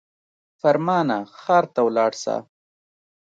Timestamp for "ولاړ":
1.87-2.11